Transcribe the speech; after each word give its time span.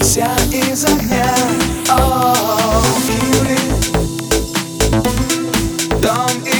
Вся 0.00 0.34
из 0.50 0.86
огня 0.86 1.34
О, 1.90 2.82
Юли 3.10 3.58
Дом 6.00 6.30
и 6.46 6.53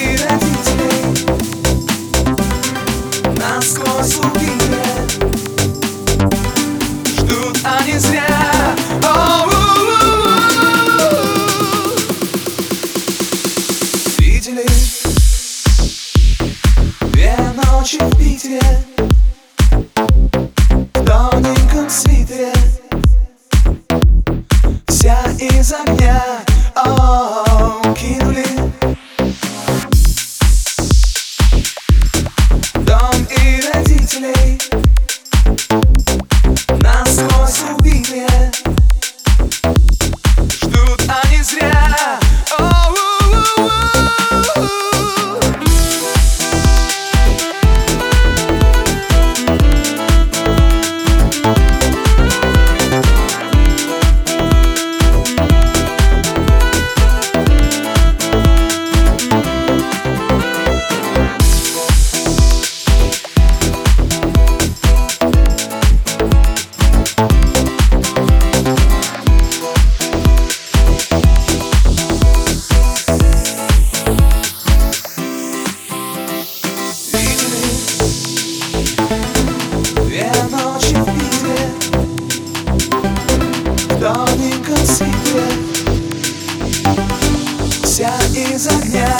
из 88.34 88.66
огня 88.66 89.16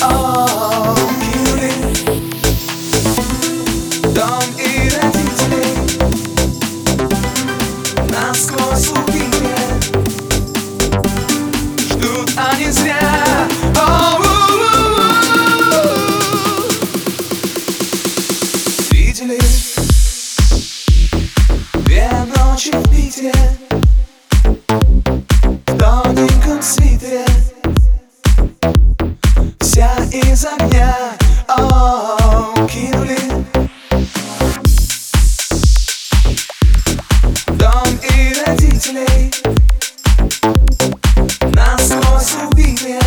О, 0.00 0.96
Юли 1.34 1.72
Дом 4.14 4.42
и 4.58 4.88
родители 4.88 5.64
Насквозь 8.08 8.88
убили 8.88 9.54
Ждут 11.90 12.30
они 12.36 12.70
зря 12.70 13.48
О, 13.76 14.18
Видели 18.90 19.40
Две 21.84 22.10
ночи 22.34 22.70
в 22.72 22.94
За 30.34 30.50
меня, 30.64 30.96
О 31.46 32.66
кинули. 32.66 33.16
Дом 37.52 38.00
и 38.02 38.34
родителей 38.44 39.32
Насквозь 41.52 42.34
убили. 42.50 42.98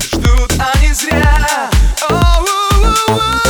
Ждут 0.00 0.52
они 0.58 0.94
зря. 0.94 1.68
О 2.08 2.14
-о 2.14 2.16
-о 2.16 3.08
-о 3.08 3.18
-о. 3.18 3.41